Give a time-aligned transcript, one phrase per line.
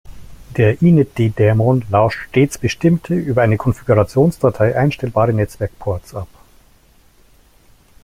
[0.57, 6.27] Der Inetd-Daemon lauscht stets bestimmte, über eine Konfigurationsdatei einstellbare Netzwerk-Ports ab.